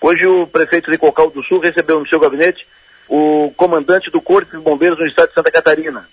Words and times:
Hoje 0.00 0.26
o 0.26 0.46
prefeito 0.46 0.90
de 0.90 0.98
Cocal 0.98 1.30
do 1.30 1.42
Sul 1.42 1.58
recebeu 1.58 1.98
no 1.98 2.08
seu 2.08 2.20
gabinete 2.20 2.66
o 3.08 3.52
comandante 3.56 4.10
do 4.10 4.20
Corpo 4.20 4.56
de 4.56 4.62
Bombeiros 4.62 4.98
no 4.98 5.06
estado 5.06 5.28
de 5.28 5.34
Santa 5.34 5.50
Catarina. 5.50 6.08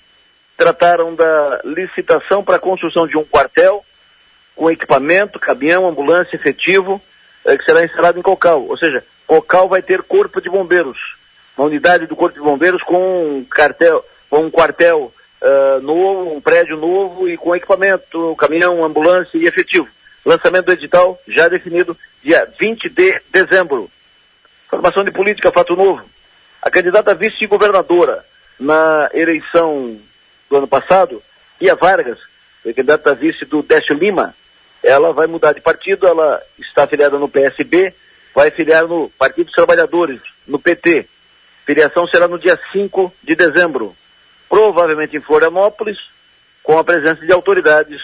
Trataram 0.57 1.13
da 1.13 1.61
licitação 1.63 2.43
para 2.43 2.55
a 2.55 2.59
construção 2.59 3.07
de 3.07 3.17
um 3.17 3.23
quartel 3.23 3.85
com 4.55 4.71
equipamento, 4.71 5.39
caminhão, 5.39 5.87
ambulância 5.87 6.35
efetivo, 6.35 7.01
eh, 7.45 7.57
que 7.57 7.65
será 7.65 7.83
instalado 7.83 8.17
em 8.17 8.21
Cocal. 8.21 8.65
Ou 8.65 8.77
seja, 8.77 9.03
Cocal 9.27 9.67
vai 9.67 9.81
ter 9.81 10.01
Corpo 10.01 10.41
de 10.41 10.49
Bombeiros, 10.49 10.97
uma 11.57 11.67
unidade 11.67 12.07
do 12.07 12.15
Corpo 12.15 12.35
de 12.35 12.43
Bombeiros 12.43 12.81
com 12.83 13.37
um, 13.37 13.43
cartel, 13.43 14.03
com 14.29 14.45
um 14.45 14.51
quartel 14.51 15.11
uh, 15.41 15.81
novo, 15.81 16.35
um 16.35 16.41
prédio 16.41 16.77
novo 16.77 17.27
e 17.27 17.37
com 17.37 17.55
equipamento, 17.55 18.35
caminhão, 18.37 18.83
ambulância 18.83 19.37
e 19.37 19.45
efetivo. 19.45 19.87
Lançamento 20.25 20.65
do 20.65 20.71
edital 20.71 21.21
já 21.27 21.47
definido 21.47 21.95
dia 22.23 22.51
20 22.59 22.89
de 22.89 23.21
dezembro. 23.31 23.89
Formação 24.67 25.03
de 25.03 25.11
política, 25.11 25.51
fato 25.51 25.75
novo. 25.75 26.03
A 26.61 26.71
candidata 26.71 27.13
vice-governadora 27.13 28.25
na 28.59 29.09
eleição 29.13 29.99
do 30.49 30.57
ano 30.57 30.67
passado, 30.67 31.21
Pia 31.59 31.75
Vargas, 31.75 32.17
foi 32.63 32.73
candidata 32.73 33.13
vice 33.13 33.45
do 33.45 33.61
Décio 33.61 33.95
Lima, 33.95 34.33
ela 34.81 35.13
vai 35.13 35.27
mudar 35.27 35.53
de 35.53 35.61
partido, 35.61 36.07
ela 36.07 36.41
está 36.57 36.83
afiliada 36.83 37.19
no 37.19 37.29
PSB, 37.29 37.93
vai 38.33 38.49
filiar 38.49 38.87
no 38.87 39.09
Partido 39.11 39.45
dos 39.45 39.53
Trabalhadores, 39.53 40.19
no 40.47 40.57
PT. 40.57 41.07
Filiação 41.65 42.07
será 42.07 42.27
no 42.27 42.39
dia 42.39 42.59
5 42.71 43.13
de 43.23 43.35
dezembro, 43.35 43.95
provavelmente 44.49 45.15
em 45.15 45.21
Florianópolis, 45.21 45.97
com 46.63 46.77
a 46.77 46.83
presença 46.83 47.25
de 47.25 47.31
autoridades 47.31 48.01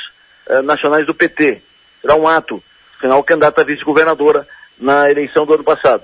eh, 0.48 0.62
nacionais 0.62 1.06
do 1.06 1.14
PT. 1.14 1.62
Será 2.02 2.16
um 2.16 2.28
ato, 2.28 2.62
afinal, 2.98 3.24
candidata 3.24 3.64
vice-governadora 3.64 4.48
na 4.78 5.10
eleição 5.10 5.46
do 5.46 5.54
ano 5.54 5.64
passado. 5.64 6.04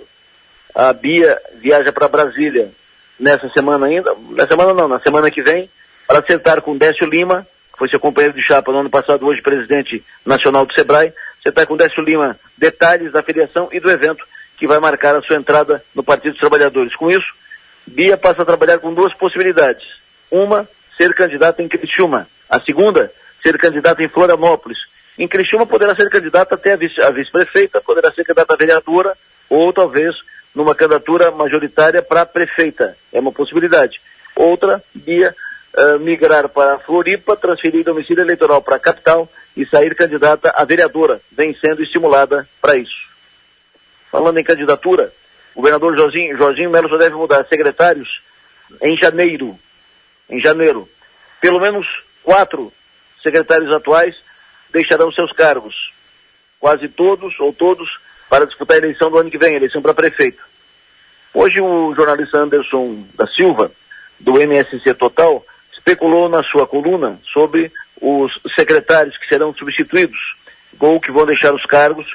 A 0.73 0.93
Bia 0.93 1.39
viaja 1.55 1.91
para 1.91 2.07
Brasília 2.07 2.71
nessa 3.19 3.49
semana 3.49 3.87
ainda, 3.87 4.15
na 4.29 4.47
semana 4.47 4.73
não, 4.73 4.87
na 4.87 4.99
semana 4.99 5.31
que 5.31 5.41
vem, 5.41 5.69
para 6.07 6.21
sentar 6.21 6.61
com 6.61 6.77
Décio 6.77 7.07
Lima, 7.07 7.47
que 7.73 7.79
foi 7.79 7.89
seu 7.89 7.99
companheiro 7.99 8.35
de 8.35 8.43
chapa 8.43 8.71
no 8.71 8.79
ano 8.79 8.89
passado, 8.89 9.25
hoje 9.25 9.41
presidente 9.41 10.03
nacional 10.25 10.65
do 10.65 10.73
SEBRAE, 10.73 11.13
sentar 11.43 11.65
com 11.65 11.75
Décio 11.75 12.03
Lima 12.03 12.39
detalhes 12.57 13.11
da 13.11 13.23
filiação 13.23 13.69
e 13.71 13.79
do 13.79 13.89
evento 13.89 14.23
que 14.57 14.67
vai 14.67 14.79
marcar 14.79 15.15
a 15.15 15.21
sua 15.21 15.35
entrada 15.35 15.83
no 15.93 16.03
Partido 16.03 16.31
dos 16.31 16.39
Trabalhadores. 16.39 16.95
Com 16.95 17.09
isso, 17.09 17.33
Bia 17.85 18.17
passa 18.17 18.41
a 18.41 18.45
trabalhar 18.45 18.79
com 18.79 18.93
duas 18.93 19.13
possibilidades. 19.13 19.85
Uma, 20.29 20.67
ser 20.97 21.13
candidata 21.13 21.61
em 21.61 21.67
Criciúma. 21.67 22.27
A 22.49 22.59
segunda, 22.59 23.11
ser 23.41 23.57
candidata 23.57 24.03
em 24.03 24.09
Florianópolis. 24.09 24.79
Em 25.17 25.27
Criciúma 25.27 25.65
poderá 25.65 25.95
ser 25.95 26.09
candidata 26.09 26.55
até 26.55 26.73
a 26.73 27.11
vice-prefeita, 27.11 27.81
poderá 27.81 28.11
ser 28.11 28.23
candidata 28.23 28.53
a 28.53 28.57
vereadora, 28.57 29.17
ou 29.49 29.73
talvez 29.73 30.15
numa 30.53 30.75
candidatura 30.75 31.31
majoritária 31.31 32.01
para 32.01 32.25
prefeita. 32.25 32.95
É 33.11 33.19
uma 33.19 33.31
possibilidade. 33.31 33.99
Outra, 34.35 34.83
Bia, 34.93 35.35
uh, 35.75 35.99
migrar 35.99 36.47
para 36.49 36.77
Floripa, 36.79 37.35
transferir 37.35 37.83
domicílio 37.83 38.21
eleitoral 38.21 38.61
para 38.61 38.75
a 38.75 38.79
capital 38.79 39.27
e 39.55 39.65
sair 39.65 39.95
candidata 39.95 40.53
a 40.55 40.63
vereadora, 40.63 41.19
vem 41.31 41.55
sendo 41.55 41.81
estimulada 41.81 42.47
para 42.61 42.77
isso. 42.77 43.07
Falando 44.11 44.37
em 44.37 44.43
candidatura, 44.43 45.11
o 45.55 45.61
governador 45.61 45.97
Jorginho, 45.97 46.37
Jorginho 46.37 46.69
Melo 46.69 46.89
só 46.89 46.97
deve 46.97 47.15
mudar 47.15 47.45
secretários 47.47 48.21
em 48.81 48.95
janeiro. 48.95 49.57
Em 50.29 50.39
janeiro. 50.39 50.87
Pelo 51.41 51.59
menos 51.59 51.87
quatro 52.23 52.71
secretários 53.23 53.71
atuais 53.71 54.15
deixarão 54.77 55.11
seus 55.11 55.31
cargos. 55.31 55.91
Quase 56.59 56.87
todos 56.87 57.39
ou 57.39 57.51
todos 57.51 57.89
para 58.29 58.45
disputar 58.45 58.75
a 58.75 58.79
eleição 58.79 59.09
do 59.09 59.17
ano 59.17 59.31
que 59.31 59.37
vem, 59.37 59.55
eleição 59.55 59.81
para 59.81 59.93
prefeito. 59.93 60.43
Hoje 61.33 61.59
o 61.61 61.93
jornalista 61.95 62.37
Anderson 62.37 63.03
da 63.15 63.27
Silva, 63.27 63.71
do 64.19 64.39
MSC 64.39 64.93
Total, 64.93 65.43
especulou 65.73 66.29
na 66.29 66.43
sua 66.43 66.67
coluna 66.67 67.19
sobre 67.31 67.71
os 68.01 68.31
secretários 68.55 69.17
que 69.17 69.27
serão 69.27 69.53
substituídos 69.53 70.35
ou 70.79 70.99
que 70.99 71.11
vão 71.11 71.25
deixar 71.25 71.53
os 71.53 71.65
cargos 71.65 72.05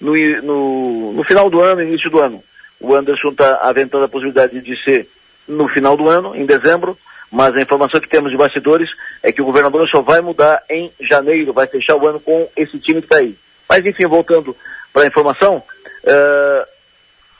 no, 0.00 0.14
no, 0.42 1.12
no 1.12 1.24
final 1.24 1.48
do 1.48 1.60
ano, 1.60 1.82
início 1.82 2.10
do 2.10 2.20
ano. 2.20 2.42
O 2.78 2.94
Anderson 2.94 3.30
está 3.30 3.56
aventando 3.62 4.04
a 4.04 4.08
possibilidade 4.08 4.60
de 4.60 4.82
ser 4.82 5.08
no 5.50 5.68
final 5.68 5.96
do 5.96 6.08
ano, 6.08 6.34
em 6.34 6.46
dezembro, 6.46 6.96
mas 7.30 7.54
a 7.54 7.60
informação 7.60 8.00
que 8.00 8.08
temos 8.08 8.30
de 8.30 8.36
bastidores 8.36 8.90
é 9.22 9.30
que 9.30 9.42
o 9.42 9.44
governador 9.44 9.88
só 9.88 10.00
vai 10.00 10.20
mudar 10.20 10.62
em 10.68 10.90
janeiro, 11.00 11.52
vai 11.52 11.66
fechar 11.66 11.96
o 11.96 12.06
ano 12.06 12.18
com 12.18 12.48
esse 12.56 12.78
time 12.78 13.00
que 13.00 13.06
está 13.06 13.18
aí. 13.18 13.36
Mas 13.68 13.84
enfim, 13.84 14.06
voltando 14.06 14.56
para 14.92 15.02
a 15.02 15.06
informação, 15.06 15.62
uh, 16.04 16.66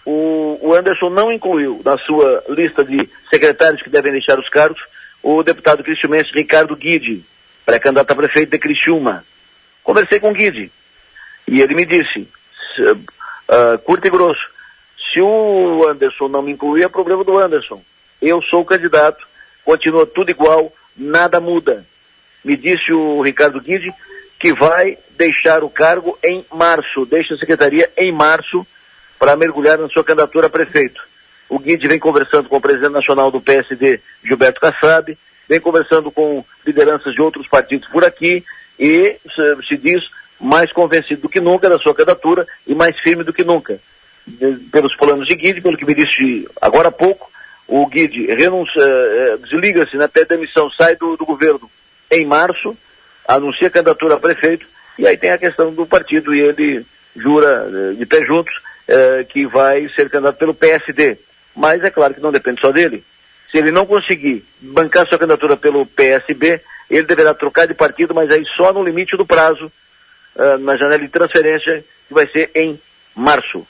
o, 0.04 0.58
o, 0.62 0.74
Anderson 0.74 1.10
não 1.10 1.32
incluiu 1.32 1.80
na 1.84 1.98
sua 1.98 2.44
lista 2.48 2.84
de 2.84 3.08
secretários 3.28 3.82
que 3.82 3.90
devem 3.90 4.12
deixar 4.12 4.38
os 4.38 4.48
cargos 4.48 4.80
o 5.22 5.42
deputado 5.42 5.82
cristiumense 5.82 6.30
Ricardo 6.32 6.74
Guide, 6.74 7.22
pré-candidato 7.66 8.10
a 8.12 8.16
prefeito 8.16 8.50
de 8.50 8.58
Criciúma. 8.58 9.24
Conversei 9.82 10.18
com 10.18 10.30
o 10.30 10.34
Guide 10.34 10.70
e 11.46 11.60
ele 11.60 11.74
me 11.74 11.84
disse, 11.84 12.28
uh, 12.78 13.78
curto 13.84 14.06
e 14.06 14.10
grosso, 14.10 14.40
se 15.12 15.20
o 15.20 15.86
Anderson 15.88 16.28
não 16.28 16.42
me 16.42 16.52
incluir, 16.52 16.84
é 16.84 16.88
problema 16.88 17.24
do 17.24 17.36
Anderson. 17.36 17.82
Eu 18.20 18.42
sou 18.42 18.62
o 18.62 18.64
candidato, 18.64 19.26
continua 19.64 20.06
tudo 20.06 20.30
igual, 20.30 20.72
nada 20.96 21.40
muda. 21.40 21.84
Me 22.44 22.56
disse 22.56 22.92
o 22.92 23.20
Ricardo 23.22 23.60
Guide 23.60 23.92
que 24.38 24.54
vai 24.54 24.96
deixar 25.18 25.62
o 25.62 25.68
cargo 25.68 26.18
em 26.24 26.44
março, 26.52 27.04
deixa 27.04 27.34
a 27.34 27.38
secretaria 27.38 27.90
em 27.96 28.10
março 28.10 28.66
para 29.18 29.36
mergulhar 29.36 29.76
na 29.76 29.88
sua 29.88 30.02
candidatura 30.02 30.46
a 30.46 30.50
prefeito. 30.50 31.02
O 31.46 31.58
Guide 31.58 31.86
vem 31.86 31.98
conversando 31.98 32.48
com 32.48 32.56
o 32.56 32.60
presidente 32.60 32.92
nacional 32.92 33.30
do 33.30 33.40
PSD, 33.40 34.00
Gilberto 34.24 34.60
Kassab, 34.60 35.16
vem 35.46 35.60
conversando 35.60 36.10
com 36.10 36.44
lideranças 36.64 37.12
de 37.12 37.20
outros 37.20 37.46
partidos 37.48 37.86
por 37.88 38.02
aqui 38.02 38.42
e 38.78 39.16
se, 39.68 39.76
diz 39.76 40.02
mais 40.40 40.72
convencido 40.72 41.22
do 41.22 41.28
que 41.28 41.40
nunca 41.40 41.68
da 41.68 41.78
sua 41.78 41.94
candidatura 41.94 42.46
e 42.66 42.74
mais 42.74 42.98
firme 43.00 43.22
do 43.22 43.32
que 43.32 43.44
nunca. 43.44 43.78
Pelos 44.72 44.96
planos 44.96 45.26
de 45.26 45.34
Guide, 45.34 45.60
pelo 45.60 45.76
que 45.76 45.84
me 45.84 45.94
disse 45.94 46.48
agora 46.62 46.88
há 46.88 46.92
pouco, 46.92 47.29
o 47.70 47.86
Guide 47.86 48.28
eh, 48.28 49.36
desliga-se, 49.44 49.96
né, 49.96 50.08
pede 50.08 50.30
demissão, 50.30 50.68
sai 50.70 50.96
do, 50.96 51.16
do 51.16 51.24
governo 51.24 51.70
em 52.10 52.26
março, 52.26 52.76
anuncia 53.26 53.70
candidatura 53.70 54.16
a 54.16 54.20
prefeito, 54.20 54.66
e 54.98 55.06
aí 55.06 55.16
tem 55.16 55.30
a 55.30 55.38
questão 55.38 55.72
do 55.72 55.86
partido, 55.86 56.34
e 56.34 56.40
ele 56.40 56.84
jura 57.14 57.70
eh, 57.72 57.94
de 57.94 58.04
pé 58.04 58.24
juntos 58.24 58.52
eh, 58.88 59.24
que 59.28 59.46
vai 59.46 59.88
ser 59.90 60.10
candidato 60.10 60.36
pelo 60.36 60.52
PSD. 60.52 61.16
Mas 61.54 61.84
é 61.84 61.90
claro 61.90 62.12
que 62.12 62.20
não 62.20 62.32
depende 62.32 62.60
só 62.60 62.72
dele. 62.72 63.04
Se 63.52 63.58
ele 63.58 63.70
não 63.70 63.86
conseguir 63.86 64.44
bancar 64.60 65.06
sua 65.08 65.18
candidatura 65.18 65.56
pelo 65.56 65.86
PSB, 65.86 66.60
ele 66.90 67.04
deverá 67.04 67.34
trocar 67.34 67.68
de 67.68 67.74
partido, 67.74 68.12
mas 68.12 68.30
aí 68.32 68.44
só 68.56 68.72
no 68.72 68.82
limite 68.82 69.16
do 69.16 69.24
prazo, 69.24 69.70
uh, 70.36 70.58
na 70.58 70.76
janela 70.76 71.02
de 71.02 71.08
transferência, 71.08 71.84
que 72.08 72.14
vai 72.14 72.26
ser 72.28 72.50
em 72.54 72.80
março. 73.14 73.66